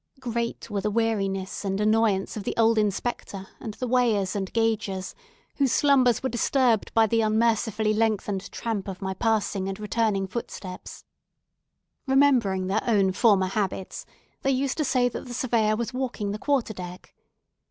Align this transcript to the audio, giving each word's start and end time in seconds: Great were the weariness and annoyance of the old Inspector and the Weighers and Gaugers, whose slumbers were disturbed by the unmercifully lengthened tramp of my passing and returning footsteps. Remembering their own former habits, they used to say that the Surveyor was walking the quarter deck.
Great 0.19 0.67
were 0.71 0.81
the 0.81 0.89
weariness 0.89 1.63
and 1.63 1.79
annoyance 1.79 2.35
of 2.35 2.43
the 2.43 2.55
old 2.57 2.79
Inspector 2.79 3.45
and 3.59 3.75
the 3.75 3.87
Weighers 3.87 4.35
and 4.35 4.51
Gaugers, 4.51 5.13
whose 5.57 5.71
slumbers 5.71 6.23
were 6.23 6.27
disturbed 6.29 6.91
by 6.95 7.05
the 7.05 7.21
unmercifully 7.21 7.93
lengthened 7.93 8.51
tramp 8.51 8.87
of 8.87 9.03
my 9.03 9.13
passing 9.13 9.69
and 9.69 9.79
returning 9.79 10.25
footsteps. 10.25 11.03
Remembering 12.07 12.65
their 12.65 12.81
own 12.87 13.11
former 13.11 13.45
habits, 13.45 14.07
they 14.41 14.49
used 14.49 14.79
to 14.79 14.83
say 14.83 15.07
that 15.07 15.25
the 15.27 15.35
Surveyor 15.35 15.75
was 15.75 15.93
walking 15.93 16.31
the 16.31 16.39
quarter 16.39 16.73
deck. 16.73 17.13